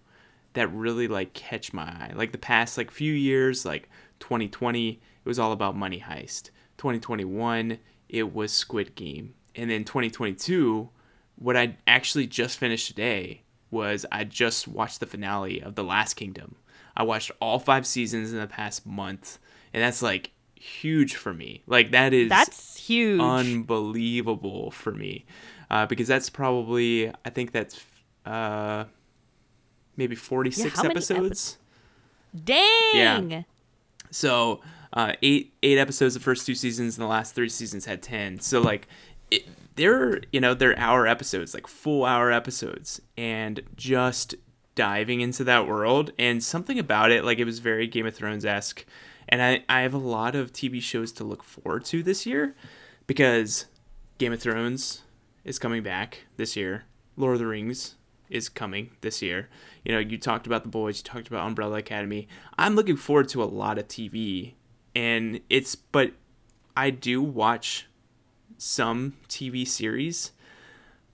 [0.55, 2.12] that really like catch my eye.
[2.14, 6.51] Like the past like few years, like 2020, it was all about Money Heist.
[6.79, 9.35] 2021, it was Squid Game.
[9.55, 10.88] And then 2022,
[11.37, 16.14] what I actually just finished today was I just watched the finale of The Last
[16.14, 16.57] Kingdom.
[16.96, 19.38] I watched all five seasons in the past month,
[19.72, 21.62] and that's like huge for me.
[21.66, 23.21] Like that is That's huge.
[23.21, 25.25] unbelievable for me
[25.71, 27.85] uh, because that's probably I think that's
[28.27, 28.85] uh,
[29.97, 31.59] maybe 46 how many episodes.
[32.44, 33.31] Dang.
[33.31, 33.42] Yeah.
[34.11, 34.61] So
[34.92, 38.40] uh, eight eight episodes the first two seasons, and the last three seasons had ten.
[38.40, 38.88] So like,
[39.31, 44.35] it, they're you know they're hour episodes, like full hour episodes, and just
[44.75, 48.44] diving into that world and something about it like it was very Game of Thrones
[48.44, 48.87] esque.
[49.29, 52.55] And I, I have a lot of TV shows to look forward to this year
[53.07, 53.67] because
[54.19, 55.03] Game of Thrones
[55.45, 56.85] is coming back this year.
[57.17, 57.97] Lord of the Rings
[58.31, 59.49] is coming this year.
[59.85, 62.29] You know, you talked about The Boys, you talked about Umbrella Academy.
[62.59, 64.55] I'm looking forward to a lot of TV
[64.95, 66.12] and it's but
[66.77, 67.87] I do watch
[68.57, 70.33] some TV series,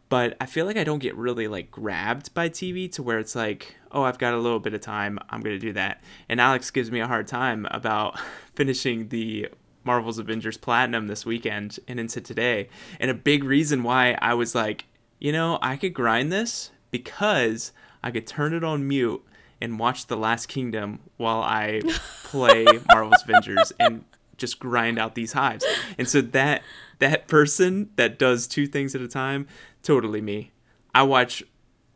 [0.08, 3.34] but I feel like I don't get really like grabbed by TV to where it's
[3.34, 6.02] like, oh, I've got a little bit of time, I'm going to do that.
[6.28, 8.18] And Alex gives me a hard time about
[8.54, 9.48] finishing the
[9.84, 12.68] Marvel's Avengers Platinum this weekend and into today.
[12.98, 14.86] And a big reason why I was like,
[15.18, 19.24] you know, I could grind this because I could turn it on mute
[19.60, 21.80] and watch The Last Kingdom while I
[22.24, 24.04] play Marvel's Avengers and
[24.36, 25.64] just grind out these hives.
[25.98, 26.62] And so that
[26.98, 29.46] that person that does two things at a time,
[29.82, 30.52] totally me.
[30.94, 31.42] I watch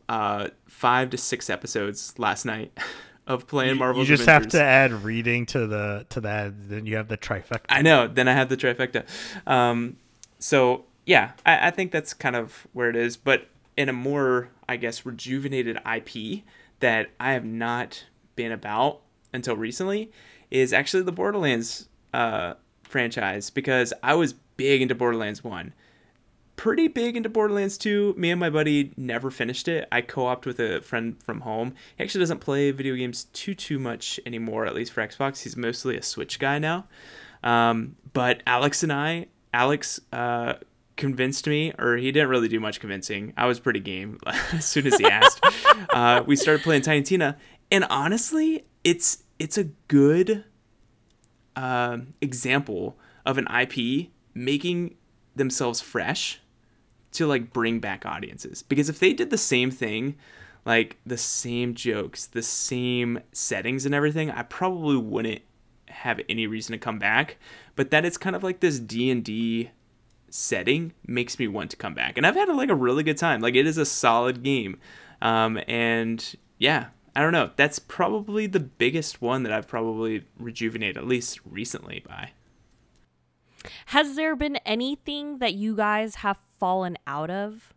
[0.07, 2.77] uh, five to six episodes last night
[3.27, 4.01] of playing Marvel.
[4.01, 4.53] You just Avengers.
[4.53, 6.69] have to add reading to the to that.
[6.69, 7.65] Then you have the trifecta.
[7.69, 8.07] I know.
[8.07, 9.05] Then I have the trifecta.
[9.47, 9.97] Um,
[10.39, 13.17] so yeah, I, I think that's kind of where it is.
[13.17, 16.43] But in a more, I guess, rejuvenated IP
[16.79, 19.01] that I have not been about
[19.33, 20.11] until recently
[20.51, 25.73] is actually the Borderlands uh, franchise because I was big into Borderlands One.
[26.57, 28.15] Pretty big into Borderlands 2.
[28.17, 29.87] Me and my buddy never finished it.
[29.89, 31.73] I co-opted with a friend from home.
[31.97, 35.43] He actually doesn't play video games too too much anymore, at least for Xbox.
[35.43, 36.87] He's mostly a Switch guy now.
[37.41, 40.55] Um, but Alex and I, Alex uh,
[40.97, 43.31] convinced me, or he didn't really do much convincing.
[43.37, 44.19] I was pretty game
[44.51, 45.41] as soon as he asked.
[45.93, 47.37] uh, we started playing Tiny Tina,
[47.71, 50.43] and honestly, it's it's a good
[51.55, 54.95] um example of an IP making
[55.35, 56.39] themselves fresh
[57.11, 58.63] to like bring back audiences.
[58.63, 60.15] Because if they did the same thing,
[60.65, 65.41] like the same jokes, the same settings and everything, I probably wouldn't
[65.87, 67.37] have any reason to come back.
[67.75, 69.71] But that it's kind of like this D and D
[70.29, 72.17] setting makes me want to come back.
[72.17, 73.41] And I've had like a really good time.
[73.41, 74.77] Like it is a solid game.
[75.21, 77.51] Um, and yeah, I don't know.
[77.55, 82.31] That's probably the biggest one that I've probably rejuvenated, at least recently, by.
[83.87, 87.73] Has there been anything that you guys have fallen out of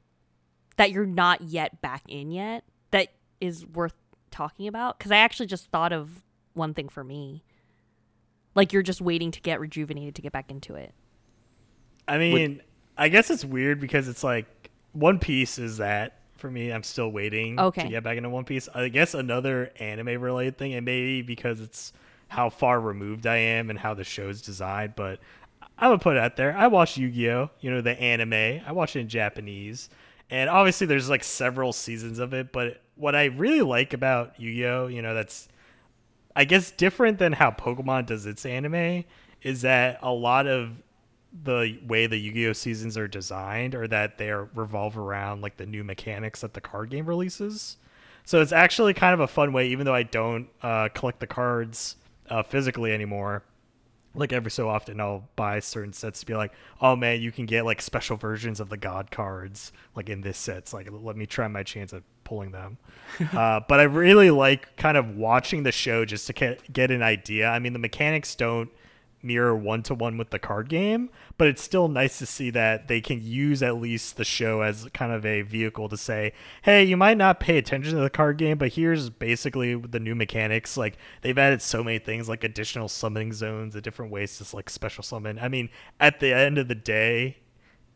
[0.77, 3.09] that you're not yet back in yet that
[3.41, 3.95] is worth
[4.31, 4.99] talking about?
[4.99, 6.23] Because I actually just thought of
[6.55, 7.43] one thing for me.
[8.55, 10.93] Like you're just waiting to get rejuvenated to get back into it.
[12.07, 12.63] I mean,
[12.99, 16.71] I guess it's weird because it's like One Piece is that for me.
[16.73, 17.83] I'm still waiting Okay.
[17.85, 18.69] to get back into One Piece.
[18.75, 21.93] I guess another anime related thing, and maybe because it's
[22.29, 25.21] how far removed I am and how the show's designed, but
[25.79, 26.57] I'm gonna put it out there.
[26.57, 28.63] I watch Yu-Gi-Oh, you know, the anime.
[28.67, 29.91] I watch it in Japanese,
[30.31, 32.53] and obviously there's like several seasons of it.
[32.53, 35.49] But what I really like about Yu-Gi-Oh, you know, that's
[36.35, 39.05] I guess different than how Pokemon does its anime
[39.43, 40.71] is that a lot of
[41.45, 45.67] the way the Yu-Gi-Oh seasons are designed or that they are revolve around like the
[45.67, 47.77] new mechanics that the card game releases.
[48.25, 51.27] So it's actually kind of a fun way, even though I don't uh, collect the
[51.27, 51.97] cards
[52.29, 53.43] uh, physically anymore.
[54.15, 57.47] Like every so often I'll buy certain sets to be like, oh man, you can
[57.47, 60.69] get like special versions of the god cards like in this set.
[60.69, 62.79] So like let me try my chance at pulling them.
[63.33, 67.03] uh, but I really like kind of watching the show just to get, get an
[67.03, 67.49] idea.
[67.49, 68.71] I mean, the mechanics don't
[69.23, 72.89] mirror one to one with the card game, but it's still nice to see that
[72.89, 76.33] they can use at least the show as kind of a vehicle to say,
[76.63, 80.15] hey, you might not pay attention to the card game, but here's basically the new
[80.15, 80.77] mechanics.
[80.77, 84.71] Like they've added so many things like additional summoning zones, the different ways to like
[84.71, 85.39] special summon.
[85.39, 87.39] I mean, at the end of the day,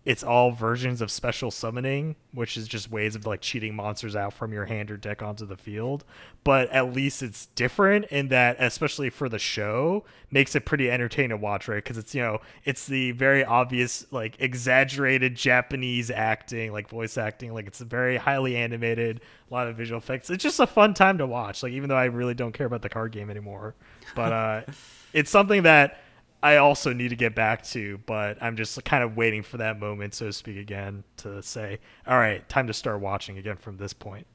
[0.07, 4.33] it's all versions of special summoning, which is just ways of like cheating monsters out
[4.33, 6.05] from your hand or deck onto the field.
[6.45, 11.31] But at least it's different in that, especially for the show, makes it pretty entertaining
[11.31, 11.83] to watch, right?
[11.83, 17.53] Because it's you know it's the very obvious like exaggerated Japanese acting, like voice acting,
[17.53, 20.31] like it's very highly animated, a lot of visual effects.
[20.31, 21.64] It's just a fun time to watch.
[21.64, 23.75] Like even though I really don't care about the card game anymore,
[24.14, 24.62] but uh,
[25.12, 25.99] it's something that
[26.47, 29.81] I also need to get back to, but I'm just kind of waiting for that
[29.81, 33.79] moment, so to speak, again to say, all right, time to start watching again from
[33.79, 34.29] this point.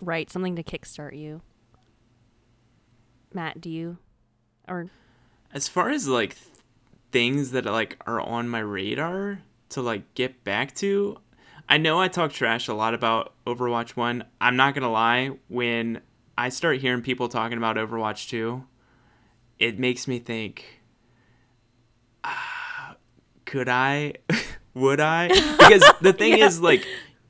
[0.00, 1.40] Right, something to kickstart you.
[3.32, 3.98] Matt, do you,
[4.66, 4.90] or
[5.54, 6.36] as far as like
[7.12, 11.16] things that like are on my radar to like get back to,
[11.68, 14.24] I know I talk trash a lot about Overwatch One.
[14.40, 16.00] I'm not gonna lie, when
[16.36, 18.64] I start hearing people talking about Overwatch Two,
[19.60, 20.79] it makes me think
[23.44, 24.14] could I?
[24.74, 25.28] Would I?
[25.58, 26.46] Because the thing yeah.
[26.46, 26.86] is, like,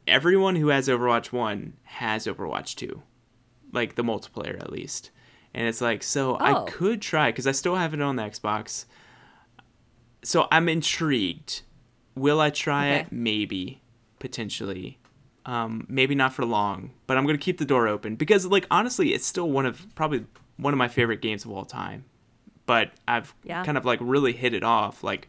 [0.06, 3.02] everyone who has Overwatch 1 has Overwatch 2.
[3.72, 5.10] Like, the multiplayer, at least.
[5.54, 6.38] And it's like, so oh.
[6.38, 8.84] I could try, because I still have it on the Xbox.
[10.22, 11.62] So I'm intrigued.
[12.14, 13.00] Will I try okay.
[13.00, 13.12] it?
[13.12, 13.82] Maybe.
[14.18, 14.98] Potentially.
[15.46, 18.16] Um, maybe not for long, but I'm going to keep the door open.
[18.16, 20.26] Because, like, honestly, it's still one of, probably
[20.56, 22.04] one of my favorite games of all time.
[22.70, 23.64] But I've yeah.
[23.64, 25.02] kind of, like, really hit it off.
[25.02, 25.28] Like,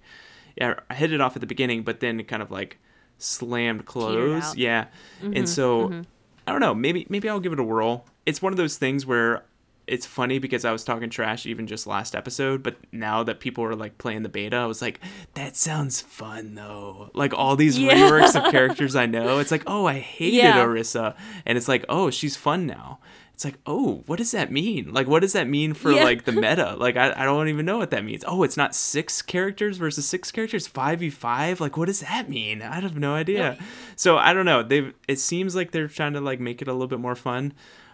[0.56, 2.78] yeah, I hit it off at the beginning, but then kind of like
[3.18, 4.56] slammed close.
[4.56, 4.86] Yeah.
[5.22, 6.02] Mm-hmm, and so mm-hmm.
[6.46, 8.06] I don't know, maybe maybe I'll give it a whirl.
[8.26, 9.44] It's one of those things where
[9.92, 13.64] it's funny because I was talking trash even just last episode, but now that people
[13.64, 15.00] are like playing the beta, I was like,
[15.34, 17.12] that sounds fun though.
[17.14, 18.10] Like all these yeah.
[18.10, 20.64] reworks of characters I know, it's like, oh, I hated yeah.
[20.64, 23.00] Orisa, and it's like, oh, she's fun now
[23.42, 24.94] it's like, oh, what does that mean?
[24.94, 26.04] Like, what does that mean for yeah.
[26.04, 26.76] like the meta?
[26.78, 28.24] Like, I, I don't even know what that means.
[28.28, 31.60] Oh, it's not six characters versus six characters, five v five.
[31.60, 32.62] Like, what does that mean?
[32.62, 33.58] I have no idea.
[33.96, 34.62] So I don't know.
[34.62, 37.54] They've it seems like they're trying to like make it a little bit more fun.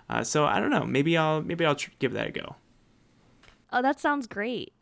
[0.10, 0.86] Uh, so I don't know.
[0.86, 2.56] Maybe I'll maybe I'll tr- give that a go.
[3.72, 4.74] Oh, that sounds great.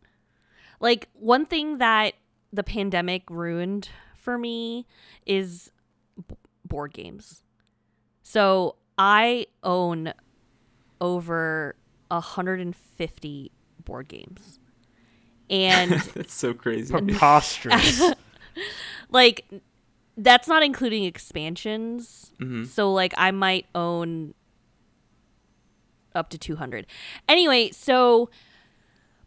[0.80, 2.14] Like one thing that
[2.54, 4.86] the pandemic ruined for me
[5.26, 5.72] is
[6.28, 7.44] b- board games.
[8.22, 10.14] So I own
[11.02, 11.76] over
[12.10, 13.52] 150
[13.84, 14.60] board games.
[15.50, 16.92] And that's so crazy.
[16.92, 18.02] Preposterous.
[19.10, 19.46] like
[20.18, 22.32] that's not including expansions.
[22.40, 22.66] Mm-hmm.
[22.66, 24.34] So like I might own
[26.16, 26.88] up to 200.
[27.28, 28.30] Anyway, so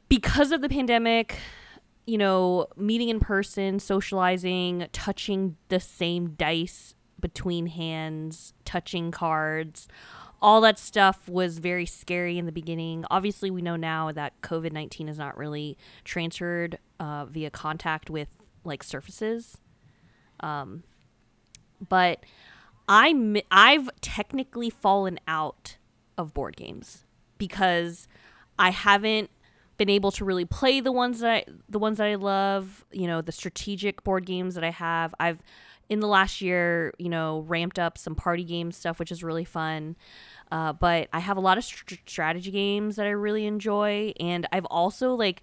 [0.08, 1.36] because of the pandemic,
[2.06, 9.88] you know, meeting in person, socializing, touching the same dice between hands, touching cards,
[10.40, 13.04] all that stuff was very scary in the beginning.
[13.10, 18.28] Obviously, we know now that COVID 19 is not really transferred uh, via contact with
[18.64, 19.58] like surfaces.
[20.40, 20.84] Um,
[21.88, 22.24] but
[22.88, 25.76] I'm, I've technically fallen out
[26.18, 27.04] of board games
[27.38, 28.06] because
[28.58, 29.30] I haven't
[29.78, 33.06] been able to really play the ones that I, the ones that I love, you
[33.06, 35.14] know, the strategic board games that I have.
[35.18, 35.42] I've
[35.88, 39.44] in the last year, you know, ramped up some party game stuff, which is really
[39.44, 39.96] fun.
[40.52, 44.46] Uh, but I have a lot of st- strategy games that I really enjoy, and
[44.52, 45.42] I've also like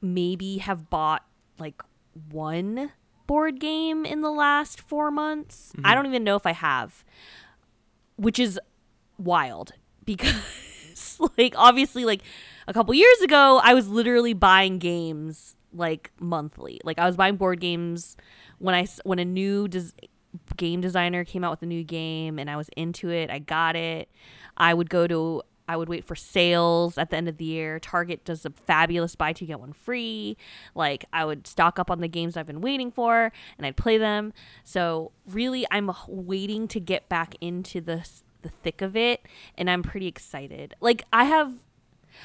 [0.00, 1.24] maybe have bought
[1.58, 1.82] like
[2.30, 2.92] one
[3.26, 5.72] board game in the last four months.
[5.76, 5.86] Mm-hmm.
[5.86, 7.04] I don't even know if I have,
[8.16, 8.60] which is
[9.18, 9.72] wild
[10.04, 12.22] because like obviously like
[12.66, 16.80] a couple years ago I was literally buying games like monthly.
[16.84, 18.16] Like I was buying board games
[18.58, 19.92] when I when a new des-
[20.56, 23.30] game designer came out with a new game and I was into it.
[23.30, 24.08] I got it.
[24.56, 27.78] I would go to I would wait for sales at the end of the year.
[27.78, 30.36] Target does a fabulous buy two get one free.
[30.74, 33.96] Like I would stock up on the games I've been waiting for and I'd play
[33.96, 34.32] them.
[34.62, 38.06] So really I'm waiting to get back into the
[38.44, 39.26] the thick of it
[39.58, 40.74] and I'm pretty excited.
[40.80, 41.52] Like I have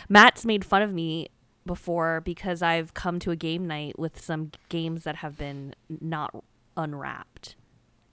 [0.07, 1.30] Matt's made fun of me
[1.65, 6.43] before because I've come to a game night with some games that have been not
[6.78, 7.55] unwrapped.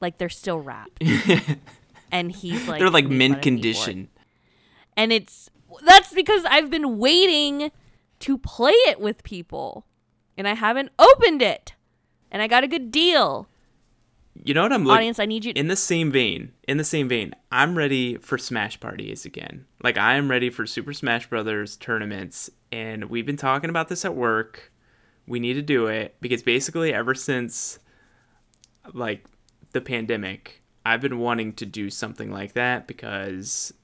[0.00, 1.02] Like they're still wrapped.
[2.12, 4.08] and he's like They're like mint condition.
[4.96, 5.50] And it's
[5.84, 7.70] that's because I've been waiting
[8.20, 9.84] to play it with people.
[10.38, 11.74] And I haven't opened it.
[12.30, 13.48] And I got a good deal.
[14.46, 16.52] You know what I'm looking Audience, I need you in the same vein.
[16.68, 19.66] In the same vein, I'm ready for Smash parties again.
[19.82, 24.04] Like I am ready for Super Smash Brothers tournaments, and we've been talking about this
[24.04, 24.70] at work.
[25.26, 27.80] We need to do it because basically ever since
[28.92, 29.24] like
[29.72, 33.74] the pandemic, I've been wanting to do something like that because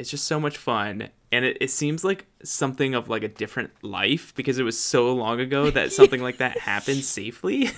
[0.00, 3.70] it's just so much fun and it, it seems like something of like a different
[3.82, 7.70] life because it was so long ago that something like that happened safely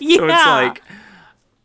[0.00, 0.16] yeah.
[0.16, 0.82] so it's like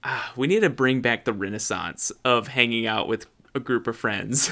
[0.07, 3.95] ah, we need to bring back the renaissance of hanging out with a group of
[3.95, 4.51] friends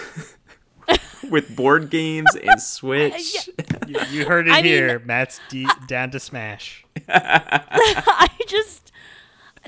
[1.30, 3.50] with board games and switch
[3.88, 5.00] You, you heard it I here.
[5.00, 6.86] Matt's d- down to smash.
[7.10, 8.92] I just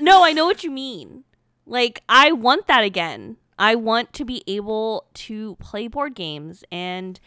[0.00, 1.24] No, I know what you mean.
[1.66, 3.36] Like I want that again.
[3.58, 7.18] I want to be able to play board games and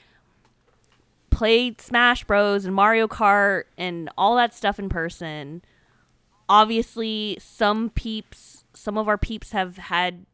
[1.29, 5.61] play Smash Bros and Mario Kart and all that stuff in person.
[6.51, 10.25] Obviously, some peeps, some of our peeps have had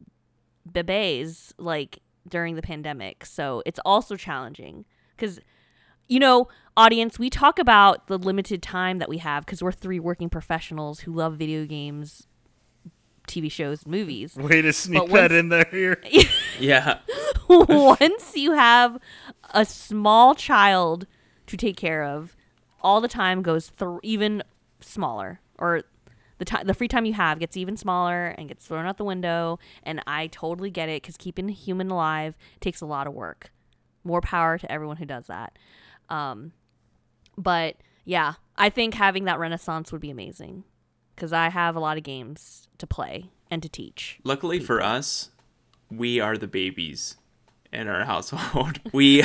[0.68, 3.24] bebés like during the pandemic.
[3.26, 4.86] So, it's also challenging
[5.18, 5.40] cuz
[6.08, 10.00] you know, audience, we talk about the limited time that we have because we're three
[10.00, 12.28] working professionals who love video games,
[13.28, 14.36] TV shows, and movies.
[14.36, 16.02] Way to sneak But that in there here.
[16.60, 17.00] yeah
[17.50, 18.98] Once you have
[19.54, 21.08] a small child
[21.48, 22.36] to take care of,
[22.82, 24.44] all the time goes th- even
[24.80, 25.84] smaller, or
[26.38, 29.04] the time, the free time you have gets even smaller and gets thrown out the
[29.04, 29.60] window.
[29.84, 33.52] And I totally get it because keeping a human alive takes a lot of work.
[34.04, 35.58] More power to everyone who does that.
[36.10, 36.54] Um,
[37.38, 37.76] but
[38.06, 40.64] yeah, I think having that renaissance would be amazing
[41.16, 44.20] because I have a lot of games to play and to teach.
[44.24, 45.30] luckily for us
[45.90, 47.16] we are the babies
[47.72, 49.24] in our household we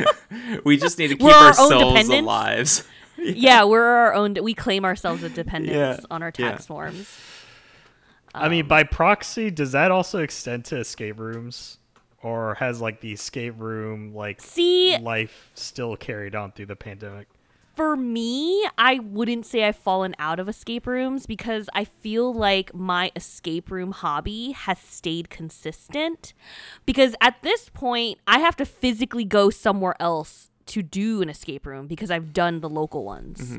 [0.64, 2.88] we just need to keep We're our our souls alive
[3.36, 4.34] yeah, we're our own.
[4.42, 6.50] We claim ourselves as dependents Yeah, on our yeah.
[6.52, 7.08] tax forms.
[8.34, 11.78] I mean, um, by proxy, does that also extend to escape rooms,
[12.22, 17.28] or has like the escape room like See, life still carried on through the pandemic?
[17.78, 22.74] for me, I wouldn't say I've fallen out of escape rooms because I feel like
[22.74, 26.34] my escape room hobby has stayed consistent.
[26.86, 31.66] Because at this point, I have to physically go somewhere else to do an escape
[31.66, 33.58] room because I've done the local ones.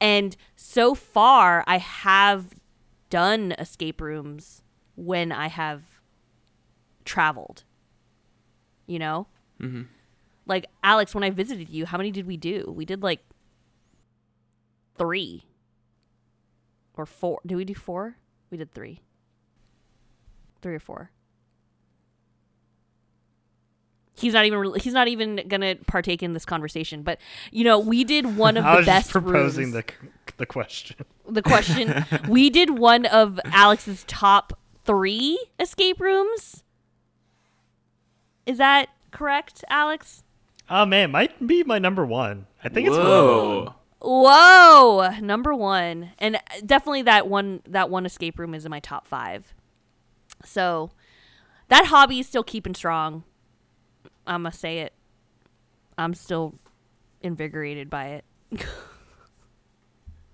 [0.00, 2.46] And so far, I have
[3.10, 4.62] done escape rooms
[4.96, 5.82] when I have
[7.04, 7.64] traveled.
[8.86, 9.26] You know?
[9.60, 9.82] mm-hmm.
[10.46, 12.72] like Alex, when I visited you, how many did we do?
[12.74, 13.20] We did like
[14.98, 15.44] three
[16.94, 17.40] or four.
[17.46, 18.16] Did we do four?
[18.50, 19.00] We did three.
[20.60, 21.10] Three or four.
[24.14, 24.58] He's not even.
[24.58, 27.02] re- He's not even gonna partake in this conversation.
[27.02, 27.18] But
[27.50, 29.84] you know, we did one of I the was best just proposing rooms.
[29.86, 30.96] the the question.
[31.28, 32.04] the question.
[32.28, 36.62] we did one of Alex's top three escape rooms.
[38.44, 40.24] Is that correct, Alex?
[40.68, 42.46] Oh man, might be my number one.
[42.64, 43.64] I think it's number one.
[43.66, 43.74] Whoa.
[44.04, 47.62] Whoa, number one, and uh, definitely that one.
[47.68, 49.54] That one escape room is in my top five.
[50.44, 50.90] So
[51.68, 53.22] that hobby is still keeping strong.
[54.26, 54.92] I'm gonna say it.
[55.98, 56.54] I'm still
[57.20, 58.24] invigorated by it.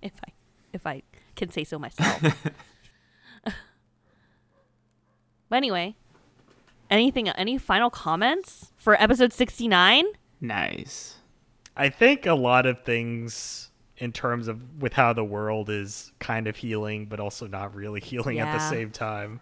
[0.02, 0.32] if I,
[0.72, 1.02] if I
[1.36, 2.20] can say so myself.
[3.44, 3.54] but
[5.52, 5.96] anyway,
[6.90, 7.28] anything?
[7.28, 10.04] Any final comments for episode 69?
[10.40, 11.16] Nice.
[11.76, 16.46] I think a lot of things in terms of with how the world is kind
[16.46, 19.40] of healing, but also not really healing at the same time.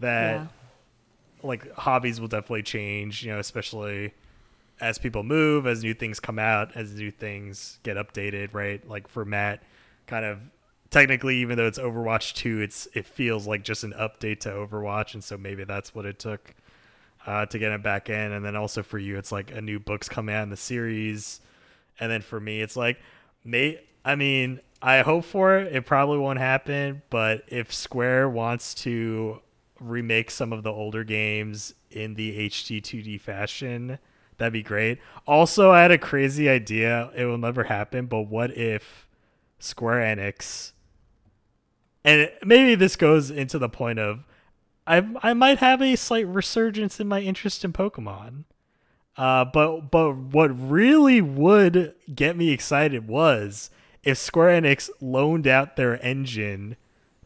[0.00, 0.46] That Yeah.
[1.42, 4.14] Like hobbies will definitely change, you know, especially
[4.80, 8.86] as people move, as new things come out, as new things get updated, right?
[8.88, 9.62] Like for Matt,
[10.06, 10.38] kind of
[10.90, 15.14] technically even though it's Overwatch 2, it's it feels like just an update to Overwatch
[15.14, 16.54] and so maybe that's what it took
[17.26, 19.78] uh, to get him back in and then also for you it's like a new
[19.78, 21.40] book's coming out in the series
[22.00, 22.98] and then for me it's like
[23.44, 25.74] may I mean, I hope for it.
[25.74, 29.40] It probably won't happen, but if Square wants to
[29.82, 33.98] remake some of the older games in the HD 2D fashion,
[34.38, 34.98] that'd be great.
[35.26, 37.10] Also, I had a crazy idea.
[37.14, 39.08] It will never happen, but what if
[39.58, 40.72] Square Enix
[42.04, 44.24] and maybe this goes into the point of
[44.86, 48.44] I I might have a slight resurgence in my interest in Pokemon.
[49.16, 53.70] Uh, but but what really would get me excited was
[54.02, 56.76] if Square Enix loaned out their engine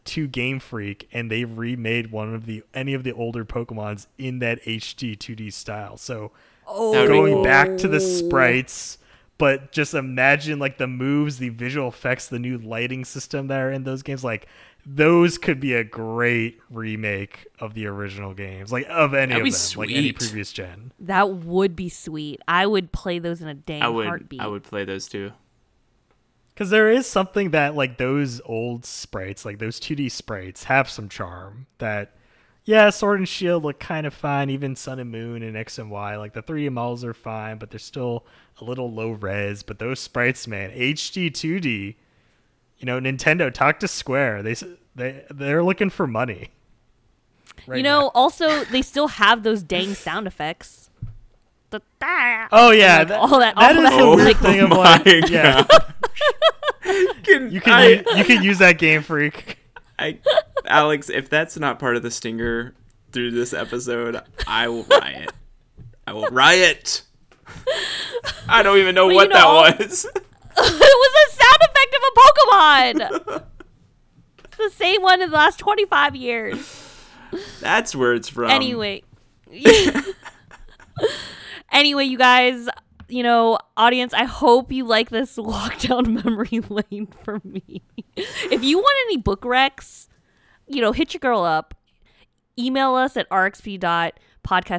[0.07, 4.39] to Game Freak and they remade one of the any of the older Pokemons in
[4.39, 5.97] that HD 2D style.
[5.97, 6.31] So
[6.69, 8.97] Oh, That would be going back to the sprites,
[9.37, 13.71] but just imagine like the moves, the visual effects, the new lighting system that are
[13.71, 14.23] in those games.
[14.23, 14.47] Like
[14.85, 19.53] those could be a great remake of the original games, like of any That'd of
[19.53, 19.87] them, sweet.
[19.87, 20.91] like any previous gen.
[20.99, 22.41] That would be sweet.
[22.47, 24.41] I would play those in a dang I would heartbeat.
[24.41, 25.31] I would play those too.
[26.57, 31.07] Because there is something that like those old sprites, like those 2D sprites, have some
[31.07, 31.67] charm.
[31.77, 32.15] That
[32.63, 34.49] yeah, Sword and Shield look kind of fine.
[34.49, 37.69] Even Sun and Moon and X and Y, like the 3D models are fine, but
[37.69, 38.25] they're still
[38.59, 39.61] a little low res.
[39.61, 41.93] But those sprites, man, HD 2D.
[42.79, 44.41] You know, Nintendo talk to Square.
[44.41, 44.55] They
[44.95, 46.49] they they're looking for money.
[47.67, 48.11] right you know, now.
[48.15, 50.86] also they still have those dang sound effects.
[51.69, 54.37] The- da- Oh yeah, like, that, all that- that all is that, the weird like-
[54.37, 55.63] thing of like, my yeah,
[57.23, 59.57] Can, you can I, u- you can use that game freak.
[59.99, 60.19] I,
[60.65, 62.73] Alex, if that's not part of the stinger
[63.11, 65.31] through this episode, I will riot.
[66.05, 67.01] I will riot.
[68.47, 70.05] I don't even know Well, what you know, that was.
[70.05, 70.23] it
[70.55, 73.43] was a sound effect of a Pokemon.
[74.45, 77.03] it's the same one in the last twenty five years.
[77.59, 78.49] That's where it's from.
[78.49, 79.03] anyway
[81.71, 82.67] anyway you guys
[83.07, 87.81] you know audience i hope you like this walk down memory lane for me.
[88.15, 90.07] If you want any book recs
[90.67, 91.73] you know hit your girl up.
[92.59, 94.11] Email us at rxp.podcast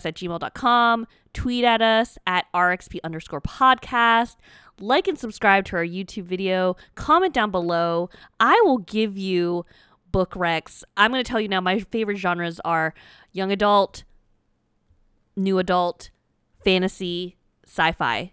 [0.06, 4.36] at gmail.com tweet at us at rxp underscore podcast.
[4.80, 6.76] Like and subscribe to our youtube video.
[6.94, 8.10] Comment down below.
[8.40, 9.64] I will give you
[10.10, 10.82] book recs.
[10.96, 12.94] I'm going to tell you now my favorite genres are
[13.32, 14.04] young adult
[15.36, 16.10] new adult
[16.64, 17.36] fantasy
[17.66, 18.32] sci-fi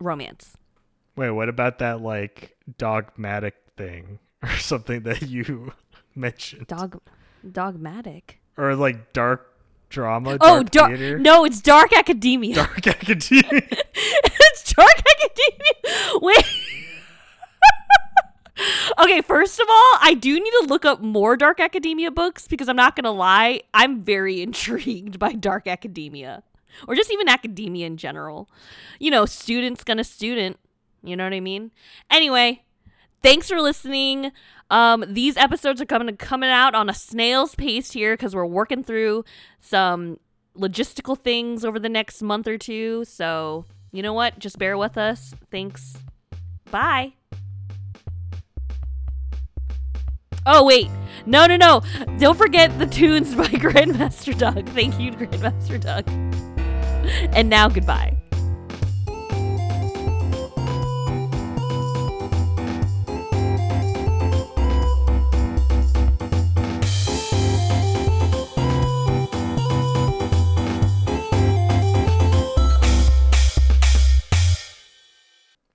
[0.00, 0.56] romance.
[1.16, 5.72] Wait, what about that like dogmatic thing or something that you
[6.14, 6.66] mentioned?
[6.66, 7.00] dog
[7.50, 8.40] dogmatic?
[8.56, 9.46] Or like dark
[9.88, 12.54] drama, oh dark dark no it's dark academia.
[12.54, 13.42] Dark academia.
[13.94, 16.18] it's dark academia.
[16.20, 16.44] Wait.
[18.98, 22.68] Okay first of all i do need to look up more dark academia books because
[22.68, 26.42] i'm not gonna lie i'm very intrigued by dark academia
[26.88, 28.48] or just even academia in general.
[28.98, 30.58] You know students gonna student.
[31.02, 31.70] You know what i mean?
[32.10, 32.62] Anyway
[33.22, 34.32] thanks for listening.
[34.70, 38.82] Um these episodes are coming coming out on a snail's pace here because we're working
[38.82, 39.24] through
[39.60, 40.18] some
[40.56, 43.04] logistical things over the next month or two.
[43.04, 44.38] So you know what?
[44.38, 45.34] Just bear with us.
[45.50, 45.96] Thanks.
[46.70, 47.14] Bye.
[50.46, 50.88] Oh wait,
[51.26, 51.82] no, no, no!
[52.18, 54.66] Don't forget the tunes by Grandmaster Doug.
[54.70, 56.06] Thank you, Grandmaster Doug.
[57.32, 58.16] And now goodbye.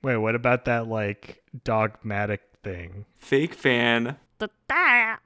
[0.02, 3.06] Wait, what about that like dogmatic thing?
[3.18, 4.18] Fake fan.
[4.38, 5.18] Da-da.